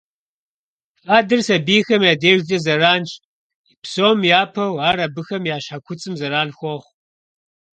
[1.03, 3.09] Фадэр сабийхэм я дежкӀэ зэранщ,
[3.83, 6.91] псом япэу ар абыхэм я щхьэ куцӀым зэран хуохъу.